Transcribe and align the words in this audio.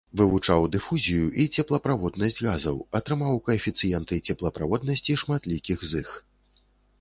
Вывучаў 0.19 0.63
дыфузію 0.75 1.25
і 1.43 1.43
цеплаправоднасць 1.61 2.41
газаў, 2.47 2.79
атрымаў 3.01 3.37
каэфіцыенты 3.51 4.19
цеплаправоднасці 4.31 5.19
шматлікіх 5.25 5.77
з 5.93 6.03
іх. 6.07 6.17